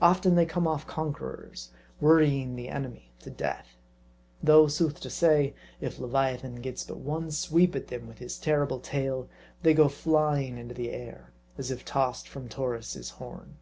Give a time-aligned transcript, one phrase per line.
[0.00, 1.70] Often they come off conquerors,
[2.00, 3.76] worrying the enemy to death.
[4.42, 5.52] Though, sooth to say,
[5.82, 9.28] if leviathan gets but one sweep at them with his terrible tail,
[9.62, 13.58] they go flying into the air, as if tossed from Taurus' horn.